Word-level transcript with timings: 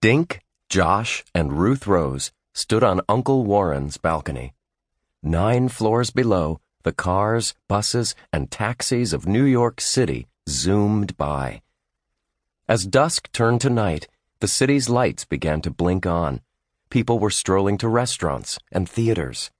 Dink, 0.00 0.40
Josh, 0.68 1.24
and 1.34 1.58
Ruth 1.58 1.88
Rose 1.88 2.30
stood 2.54 2.84
on 2.84 3.00
Uncle 3.08 3.44
Warren's 3.44 3.96
balcony. 3.96 4.54
Nine 5.24 5.68
floors 5.68 6.12
below, 6.12 6.60
the 6.84 6.92
cars, 6.92 7.56
buses, 7.66 8.14
and 8.32 8.48
taxis 8.48 9.12
of 9.12 9.26
New 9.26 9.42
York 9.42 9.80
City 9.80 10.28
zoomed 10.48 11.16
by. 11.16 11.62
As 12.68 12.86
dusk 12.86 13.32
turned 13.32 13.60
to 13.62 13.70
night, 13.70 14.06
the 14.38 14.46
city's 14.46 14.88
lights 14.88 15.24
began 15.24 15.60
to 15.62 15.70
blink 15.70 16.06
on. 16.06 16.42
People 16.90 17.18
were 17.18 17.30
strolling 17.30 17.76
to 17.78 17.88
restaurants 17.88 18.56
and 18.70 18.88
theaters. 18.88 19.50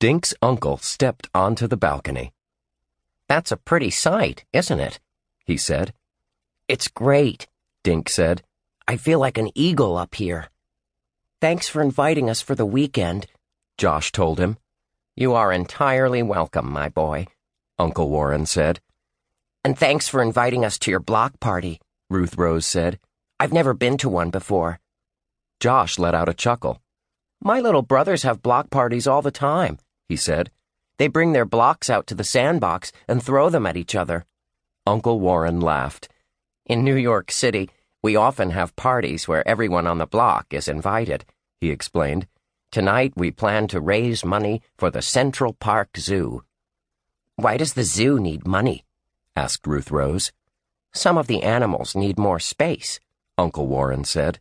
Dink's 0.00 0.34
uncle 0.42 0.78
stepped 0.78 1.28
onto 1.32 1.68
the 1.68 1.76
balcony. 1.76 2.32
That's 3.28 3.52
a 3.52 3.56
pretty 3.56 3.90
sight, 3.90 4.44
isn't 4.52 4.80
it? 4.80 4.98
He 5.44 5.56
said. 5.56 5.94
It's 6.66 6.88
great, 6.88 7.46
Dink 7.84 8.08
said. 8.08 8.42
I 8.90 8.96
feel 8.96 9.20
like 9.20 9.38
an 9.38 9.52
eagle 9.54 9.96
up 9.96 10.16
here. 10.16 10.50
Thanks 11.40 11.68
for 11.68 11.80
inviting 11.80 12.28
us 12.28 12.40
for 12.40 12.56
the 12.56 12.66
weekend, 12.66 13.28
Josh 13.78 14.10
told 14.10 14.40
him. 14.40 14.58
You 15.14 15.32
are 15.34 15.52
entirely 15.52 16.24
welcome, 16.24 16.68
my 16.68 16.88
boy, 16.88 17.28
Uncle 17.78 18.08
Warren 18.08 18.46
said. 18.46 18.80
And 19.62 19.78
thanks 19.78 20.08
for 20.08 20.20
inviting 20.20 20.64
us 20.64 20.76
to 20.80 20.90
your 20.90 20.98
block 20.98 21.38
party, 21.38 21.78
Ruth 22.08 22.36
Rose 22.36 22.66
said. 22.66 22.98
I've 23.38 23.52
never 23.52 23.74
been 23.74 23.96
to 23.98 24.08
one 24.08 24.30
before. 24.30 24.80
Josh 25.60 25.96
let 25.96 26.16
out 26.16 26.28
a 26.28 26.34
chuckle. 26.34 26.82
My 27.40 27.60
little 27.60 27.82
brothers 27.82 28.24
have 28.24 28.42
block 28.42 28.70
parties 28.70 29.06
all 29.06 29.22
the 29.22 29.30
time, 29.30 29.78
he 30.08 30.16
said. 30.16 30.50
They 30.98 31.06
bring 31.06 31.32
their 31.32 31.46
blocks 31.46 31.90
out 31.90 32.08
to 32.08 32.16
the 32.16 32.24
sandbox 32.24 32.90
and 33.06 33.22
throw 33.22 33.50
them 33.50 33.66
at 33.66 33.76
each 33.76 33.94
other. 33.94 34.24
Uncle 34.84 35.20
Warren 35.20 35.60
laughed. 35.60 36.08
In 36.66 36.82
New 36.82 36.96
York 36.96 37.30
City, 37.30 37.70
we 38.02 38.16
often 38.16 38.50
have 38.50 38.76
parties 38.76 39.28
where 39.28 39.46
everyone 39.46 39.86
on 39.86 39.98
the 39.98 40.06
block 40.06 40.46
is 40.50 40.68
invited, 40.68 41.24
he 41.60 41.70
explained. 41.70 42.26
Tonight 42.72 43.12
we 43.16 43.30
plan 43.30 43.66
to 43.68 43.80
raise 43.80 44.24
money 44.24 44.62
for 44.78 44.90
the 44.90 45.02
Central 45.02 45.52
Park 45.52 45.96
Zoo. 45.98 46.42
Why 47.36 47.56
does 47.56 47.74
the 47.74 47.84
zoo 47.84 48.18
need 48.18 48.46
money? 48.46 48.84
asked 49.36 49.66
Ruth 49.66 49.90
Rose. 49.90 50.32
Some 50.92 51.18
of 51.18 51.26
the 51.26 51.42
animals 51.42 51.94
need 51.94 52.18
more 52.18 52.38
space, 52.38 53.00
Uncle 53.36 53.66
Warren 53.66 54.04
said. 54.04 54.40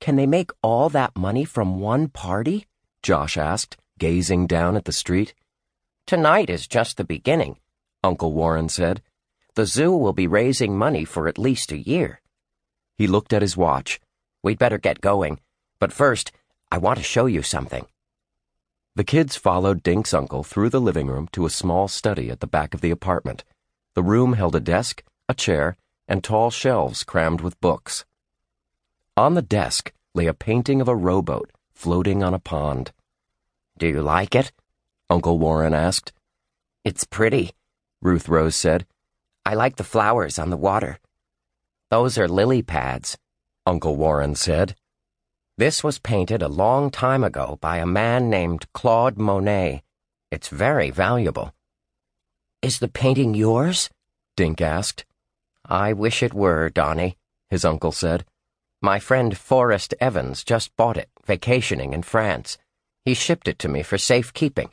Can 0.00 0.16
they 0.16 0.26
make 0.26 0.50
all 0.62 0.88
that 0.90 1.16
money 1.16 1.44
from 1.44 1.80
one 1.80 2.08
party? 2.08 2.66
Josh 3.02 3.36
asked, 3.36 3.76
gazing 3.98 4.46
down 4.46 4.76
at 4.76 4.84
the 4.84 4.92
street. 4.92 5.34
Tonight 6.06 6.50
is 6.50 6.66
just 6.66 6.96
the 6.96 7.04
beginning, 7.04 7.56
Uncle 8.02 8.32
Warren 8.32 8.68
said. 8.68 9.00
The 9.54 9.66
zoo 9.66 9.96
will 9.96 10.12
be 10.12 10.26
raising 10.26 10.76
money 10.76 11.04
for 11.04 11.28
at 11.28 11.38
least 11.38 11.72
a 11.72 11.78
year. 11.78 12.20
He 12.96 13.06
looked 13.06 13.32
at 13.32 13.42
his 13.42 13.56
watch. 13.56 14.00
We'd 14.42 14.58
better 14.58 14.78
get 14.78 15.00
going. 15.00 15.40
But 15.78 15.92
first, 15.92 16.32
I 16.70 16.78
want 16.78 16.98
to 16.98 17.04
show 17.04 17.26
you 17.26 17.42
something. 17.42 17.86
The 18.96 19.04
kids 19.04 19.36
followed 19.36 19.82
Dink's 19.82 20.14
uncle 20.14 20.44
through 20.44 20.70
the 20.70 20.80
living 20.80 21.08
room 21.08 21.28
to 21.32 21.46
a 21.46 21.50
small 21.50 21.88
study 21.88 22.30
at 22.30 22.40
the 22.40 22.46
back 22.46 22.74
of 22.74 22.80
the 22.80 22.90
apartment. 22.90 23.44
The 23.94 24.02
room 24.02 24.34
held 24.34 24.54
a 24.54 24.60
desk, 24.60 25.02
a 25.28 25.34
chair, 25.34 25.76
and 26.06 26.22
tall 26.22 26.50
shelves 26.50 27.02
crammed 27.02 27.40
with 27.40 27.60
books. 27.60 28.04
On 29.16 29.34
the 29.34 29.42
desk 29.42 29.92
lay 30.14 30.26
a 30.26 30.34
painting 30.34 30.80
of 30.80 30.88
a 30.88 30.96
rowboat 30.96 31.50
floating 31.74 32.22
on 32.22 32.34
a 32.34 32.38
pond. 32.38 32.92
Do 33.76 33.88
you 33.88 34.00
like 34.00 34.34
it? 34.34 34.52
Uncle 35.10 35.38
Warren 35.38 35.74
asked. 35.74 36.12
It's 36.84 37.04
pretty, 37.04 37.52
Ruth 38.00 38.28
Rose 38.28 38.56
said. 38.56 38.86
I 39.44 39.54
like 39.54 39.76
the 39.76 39.84
flowers 39.84 40.38
on 40.38 40.50
the 40.50 40.56
water. 40.56 40.98
Those 41.94 42.18
are 42.18 42.26
lily 42.26 42.60
pads, 42.60 43.16
Uncle 43.66 43.94
Warren 43.94 44.34
said. 44.34 44.74
This 45.58 45.84
was 45.84 46.00
painted 46.00 46.42
a 46.42 46.48
long 46.48 46.90
time 46.90 47.22
ago 47.22 47.56
by 47.60 47.76
a 47.76 47.86
man 47.86 48.28
named 48.28 48.66
Claude 48.72 49.16
Monet. 49.16 49.84
It's 50.32 50.48
very 50.48 50.90
valuable. 50.90 51.54
Is 52.62 52.80
the 52.80 52.88
painting 52.88 53.34
yours? 53.34 53.90
Dink 54.36 54.60
asked. 54.60 55.04
I 55.64 55.92
wish 55.92 56.20
it 56.20 56.34
were, 56.34 56.68
Donnie, 56.68 57.16
his 57.48 57.64
uncle 57.64 57.92
said. 57.92 58.24
My 58.82 58.98
friend 58.98 59.38
Forrest 59.38 59.94
Evans 60.00 60.42
just 60.42 60.74
bought 60.76 60.96
it, 60.96 61.10
vacationing 61.24 61.92
in 61.92 62.02
France. 62.02 62.58
He 63.04 63.14
shipped 63.14 63.46
it 63.46 63.60
to 63.60 63.68
me 63.68 63.84
for 63.84 63.98
safekeeping. 63.98 64.70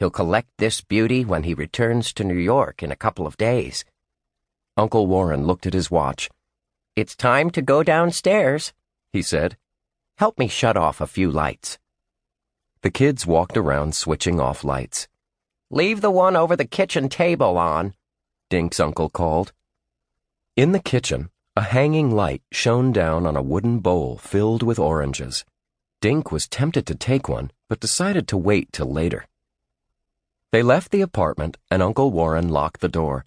He'll 0.00 0.10
collect 0.10 0.48
this 0.58 0.80
beauty 0.80 1.24
when 1.24 1.44
he 1.44 1.54
returns 1.54 2.12
to 2.14 2.24
New 2.24 2.34
York 2.34 2.82
in 2.82 2.90
a 2.90 2.96
couple 2.96 3.28
of 3.28 3.36
days. 3.36 3.84
Uncle 4.76 5.06
Warren 5.06 5.46
looked 5.46 5.66
at 5.66 5.72
his 5.72 5.88
watch. 5.88 6.28
It's 6.96 7.16
time 7.16 7.50
to 7.50 7.62
go 7.62 7.82
downstairs, 7.82 8.72
he 9.12 9.20
said. 9.20 9.56
Help 10.18 10.38
me 10.38 10.46
shut 10.46 10.76
off 10.76 11.00
a 11.00 11.08
few 11.08 11.28
lights. 11.28 11.76
The 12.82 12.90
kids 12.90 13.26
walked 13.26 13.56
around 13.56 13.96
switching 13.96 14.38
off 14.38 14.62
lights. 14.62 15.08
Leave 15.70 16.02
the 16.02 16.12
one 16.12 16.36
over 16.36 16.54
the 16.54 16.64
kitchen 16.64 17.08
table 17.08 17.58
on, 17.58 17.94
Dink's 18.48 18.78
uncle 18.78 19.10
called. 19.10 19.52
In 20.54 20.70
the 20.70 20.78
kitchen, 20.78 21.30
a 21.56 21.62
hanging 21.62 22.12
light 22.12 22.42
shone 22.52 22.92
down 22.92 23.26
on 23.26 23.36
a 23.36 23.42
wooden 23.42 23.80
bowl 23.80 24.16
filled 24.16 24.62
with 24.62 24.78
oranges. 24.78 25.44
Dink 26.00 26.30
was 26.30 26.46
tempted 26.46 26.86
to 26.86 26.94
take 26.94 27.28
one, 27.28 27.50
but 27.68 27.80
decided 27.80 28.28
to 28.28 28.36
wait 28.36 28.72
till 28.72 28.92
later. 28.92 29.26
They 30.52 30.62
left 30.62 30.92
the 30.92 31.00
apartment, 31.00 31.56
and 31.72 31.82
Uncle 31.82 32.12
Warren 32.12 32.50
locked 32.50 32.80
the 32.80 32.88
door. 32.88 33.24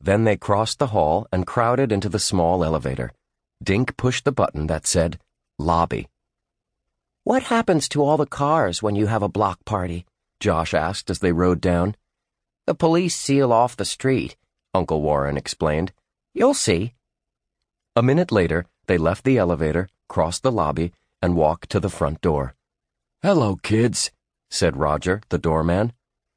Then 0.00 0.24
they 0.24 0.36
crossed 0.36 0.78
the 0.78 0.88
hall 0.88 1.26
and 1.30 1.46
crowded 1.46 1.92
into 1.92 2.08
the 2.08 2.18
small 2.18 2.64
elevator. 2.64 3.12
Dink 3.62 3.96
pushed 3.96 4.24
the 4.24 4.32
button 4.32 4.66
that 4.66 4.86
said, 4.86 5.18
Lobby. 5.58 6.08
What 7.24 7.44
happens 7.44 7.88
to 7.90 8.02
all 8.02 8.16
the 8.16 8.26
cars 8.26 8.82
when 8.82 8.96
you 8.96 9.06
have 9.06 9.22
a 9.22 9.28
block 9.28 9.64
party? 9.66 10.06
Josh 10.40 10.72
asked 10.72 11.10
as 11.10 11.18
they 11.18 11.32
rode 11.32 11.60
down. 11.60 11.94
The 12.66 12.74
police 12.74 13.14
seal 13.14 13.52
off 13.52 13.76
the 13.76 13.84
street, 13.84 14.36
Uncle 14.72 15.02
Warren 15.02 15.36
explained. 15.36 15.92
You'll 16.32 16.54
see. 16.54 16.94
A 17.94 18.02
minute 18.02 18.32
later, 18.32 18.64
they 18.86 18.96
left 18.96 19.24
the 19.24 19.36
elevator, 19.36 19.88
crossed 20.08 20.42
the 20.42 20.52
lobby, 20.52 20.92
and 21.20 21.36
walked 21.36 21.68
to 21.70 21.80
the 21.80 21.90
front 21.90 22.22
door. 22.22 22.54
Hello, 23.22 23.56
kids, 23.56 24.10
said 24.48 24.78
Roger, 24.78 25.20
the 25.28 25.38
doorman. 25.38 25.92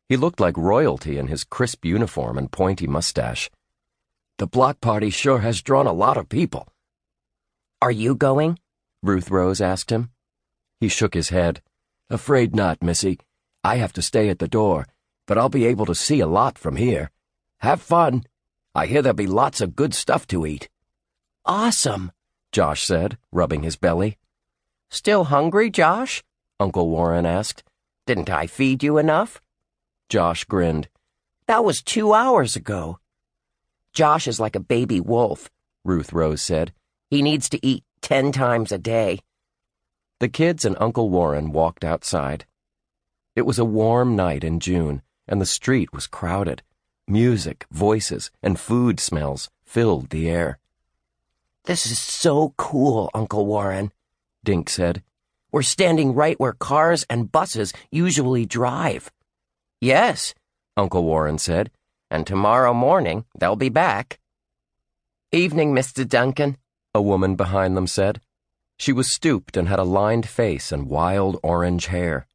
He 0.10 0.18
looked 0.18 0.40
like 0.40 0.58
royalty 0.58 1.18
in 1.18 1.28
his 1.28 1.44
crisp 1.44 1.86
uniform 1.86 2.38
and 2.38 2.52
pointy 2.52 2.88
mustache. 2.88 3.50
The 4.38 4.48
block 4.48 4.82
party 4.82 5.10
sure 5.10 5.40
has 5.40 5.62
drawn 5.62 5.88
a 5.88 5.94
lot 5.94 6.18
of 6.18 6.30
people. 6.30 6.68
Are 7.82 7.92
you 7.92 8.16
going? 8.16 8.60
Ruth 9.02 9.30
Rose 9.30 9.62
asked 9.62 9.92
him. 9.92 10.10
He 10.80 10.88
shook 10.88 11.14
his 11.14 11.30
head. 11.30 11.62
Afraid 12.10 12.56
not, 12.56 12.82
Missy. 12.82 13.20
I 13.64 13.78
have 13.78 13.94
to 13.94 14.02
stay 14.02 14.30
at 14.30 14.40
the 14.40 14.48
door, 14.48 14.88
but 15.28 15.38
I'll 15.38 15.50
be 15.50 15.66
able 15.66 15.86
to 15.86 15.96
see 15.96 16.20
a 16.20 16.28
lot 16.28 16.58
from 16.58 16.76
here. 16.76 17.12
Have 17.60 17.82
fun. 17.82 18.24
I 18.74 18.88
hear 18.88 19.02
there'll 19.02 19.16
be 19.16 19.28
lots 19.28 19.62
of 19.62 19.76
good 19.76 19.94
stuff 19.94 20.26
to 20.28 20.46
eat. 20.46 20.70
Awesome, 21.46 22.12
Josh 22.52 22.84
said, 22.84 23.18
rubbing 23.32 23.64
his 23.64 23.76
belly. 23.76 24.18
Still 24.90 25.26
hungry, 25.26 25.70
Josh? 25.70 26.24
Uncle 26.60 26.90
Warren 26.90 27.26
asked. 27.26 27.64
Didn't 28.08 28.30
I 28.30 28.48
feed 28.48 28.84
you 28.84 28.98
enough? 28.98 29.42
Josh 30.14 30.44
grinned. 30.44 30.90
That 31.48 31.66
was 31.66 31.82
two 31.82 32.14
hours 32.14 32.56
ago. 32.56 33.00
Josh 33.94 34.28
is 34.28 34.40
like 34.40 34.56
a 34.56 34.60
baby 34.60 35.00
wolf, 35.00 35.50
Ruth 35.84 36.14
Rose 36.14 36.44
said. 36.44 36.72
He 37.10 37.24
needs 37.24 37.50
to 37.50 37.66
eat 37.66 37.84
ten 38.00 38.32
times 38.32 38.72
a 38.72 38.78
day. 38.78 39.22
The 40.20 40.30
kids 40.30 40.66
and 40.66 40.78
Uncle 40.80 41.10
Warren 41.10 41.52
walked 41.52 41.84
outside. 41.84 42.46
It 43.36 43.42
was 43.42 43.58
a 43.58 43.66
warm 43.66 44.16
night 44.16 44.44
in 44.44 44.60
June, 44.60 45.02
and 45.28 45.42
the 45.42 45.48
street 45.48 45.92
was 45.92 46.06
crowded. 46.06 46.62
Music, 47.08 47.66
voices, 47.72 48.30
and 48.44 48.60
food 48.60 49.00
smells 49.00 49.50
filled 49.66 50.12
the 50.12 50.30
air. 50.30 50.60
This 51.64 51.88
is 51.88 51.98
so 51.98 52.54
cool, 52.56 53.10
Uncle 53.16 53.48
Warren, 53.48 53.92
Dink 54.44 54.70
said. 54.70 55.02
We're 55.52 55.64
standing 55.64 56.14
right 56.14 56.40
where 56.40 56.54
cars 56.54 57.04
and 57.10 57.32
buses 57.32 57.74
usually 57.90 58.46
drive. 58.46 59.10
Yes, 59.84 60.34
Uncle 60.78 61.04
Warren 61.04 61.38
said, 61.38 61.70
and 62.10 62.26
tomorrow 62.26 62.74
morning 62.74 63.26
they'll 63.38 63.58
be 63.58 63.68
back. 63.68 64.18
Evening, 65.34 65.76
Mr. 65.76 66.08
Duncan, 66.08 66.56
a 66.94 67.02
woman 67.02 67.36
behind 67.36 67.76
them 67.76 67.88
said. 67.88 68.22
She 68.78 68.94
was 68.94 69.14
stooped 69.14 69.58
and 69.58 69.68
had 69.68 69.80
a 69.80 69.84
lined 69.84 70.26
face 70.26 70.72
and 70.72 70.88
wild 70.88 71.38
orange 71.44 71.88
hair. 71.88 72.28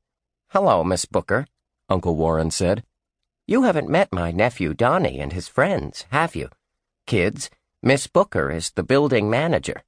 Hello, 0.48 0.84
Miss 0.84 1.06
Booker, 1.06 1.46
Uncle 1.88 2.16
Warren 2.16 2.50
said. 2.50 2.84
You 3.46 3.62
haven't 3.62 3.88
met 3.88 4.12
my 4.12 4.30
nephew 4.30 4.74
Donnie 4.74 5.18
and 5.18 5.32
his 5.32 5.48
friends, 5.48 6.04
have 6.10 6.36
you? 6.36 6.50
Kids, 7.06 7.48
Miss 7.82 8.06
Booker 8.08 8.50
is 8.50 8.72
the 8.72 8.82
building 8.82 9.30
manager. 9.30 9.84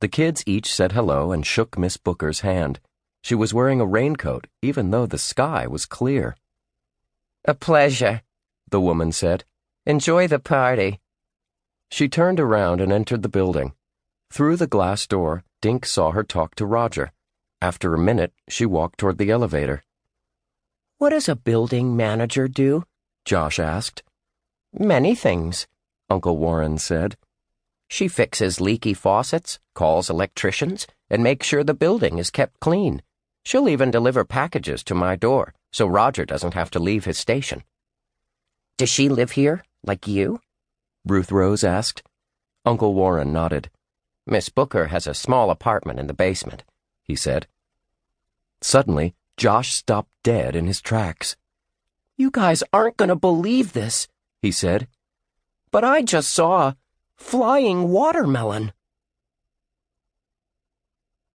The 0.00 0.08
kids 0.08 0.42
each 0.46 0.72
said 0.72 0.92
hello 0.92 1.30
and 1.30 1.44
shook 1.44 1.76
Miss 1.76 1.98
Booker's 1.98 2.40
hand. 2.40 2.80
She 3.22 3.34
was 3.34 3.52
wearing 3.52 3.82
a 3.82 3.86
raincoat, 3.86 4.46
even 4.62 4.92
though 4.92 5.04
the 5.04 5.18
sky 5.18 5.66
was 5.66 5.84
clear. 5.84 6.36
A 7.46 7.54
pleasure, 7.54 8.22
the 8.70 8.80
woman 8.80 9.12
said. 9.12 9.44
Enjoy 9.84 10.26
the 10.26 10.38
party. 10.38 11.00
She 11.90 12.08
turned 12.08 12.40
around 12.40 12.80
and 12.80 12.90
entered 12.90 13.22
the 13.22 13.28
building. 13.28 13.74
Through 14.32 14.56
the 14.56 14.66
glass 14.66 15.06
door, 15.06 15.44
Dink 15.60 15.84
saw 15.84 16.12
her 16.12 16.24
talk 16.24 16.54
to 16.54 16.64
Roger. 16.64 17.12
After 17.60 17.92
a 17.92 17.98
minute, 17.98 18.32
she 18.48 18.64
walked 18.64 18.98
toward 18.98 19.18
the 19.18 19.30
elevator. 19.30 19.84
What 20.96 21.10
does 21.10 21.28
a 21.28 21.36
building 21.36 21.94
manager 21.94 22.48
do? 22.48 22.84
Josh 23.26 23.58
asked. 23.58 24.02
Many 24.72 25.14
things, 25.14 25.66
Uncle 26.08 26.38
Warren 26.38 26.78
said. 26.78 27.16
She 27.88 28.08
fixes 28.08 28.58
leaky 28.58 28.94
faucets, 28.94 29.58
calls 29.74 30.08
electricians, 30.08 30.86
and 31.10 31.22
makes 31.22 31.46
sure 31.46 31.62
the 31.62 31.74
building 31.74 32.16
is 32.16 32.30
kept 32.30 32.58
clean. 32.60 33.02
She'll 33.44 33.68
even 33.68 33.90
deliver 33.90 34.24
packages 34.24 34.82
to 34.84 34.94
my 34.94 35.16
door, 35.16 35.54
so 35.70 35.86
Roger 35.86 36.24
doesn't 36.24 36.54
have 36.54 36.70
to 36.70 36.78
leave 36.78 37.04
his 37.04 37.18
station. 37.18 37.62
Does 38.78 38.88
she 38.88 39.08
live 39.08 39.32
here, 39.32 39.64
like 39.84 40.08
you? 40.08 40.40
Ruth 41.04 41.30
Rose 41.30 41.62
asked. 41.62 42.02
Uncle 42.64 42.94
Warren 42.94 43.32
nodded. 43.32 43.70
Miss 44.26 44.48
Booker 44.48 44.86
has 44.86 45.06
a 45.06 45.12
small 45.14 45.50
apartment 45.50 46.00
in 46.00 46.06
the 46.06 46.14
basement, 46.14 46.64
he 47.02 47.14
said. 47.14 47.46
Suddenly, 48.62 49.14
Josh 49.36 49.74
stopped 49.74 50.10
dead 50.22 50.56
in 50.56 50.66
his 50.66 50.80
tracks. 50.80 51.36
You 52.16 52.30
guys 52.30 52.62
aren't 52.72 52.96
going 52.96 53.10
to 53.10 53.16
believe 53.16 53.72
this, 53.72 54.08
he 54.40 54.50
said. 54.50 54.88
But 55.70 55.84
I 55.84 56.02
just 56.02 56.32
saw 56.32 56.68
a 56.68 56.76
flying 57.16 57.88
watermelon. 57.90 58.72